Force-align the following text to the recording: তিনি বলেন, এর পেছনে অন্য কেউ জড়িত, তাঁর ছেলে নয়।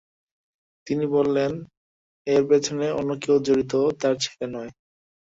তিনি 0.87 1.05
বলেন, 1.15 1.51
এর 2.27 2.43
পেছনে 2.49 2.85
অন্য 2.99 3.11
কেউ 3.23 3.35
জড়িত, 3.45 3.73
তাঁর 4.01 4.15
ছেলে 4.23 4.45
নয়। 4.55 4.71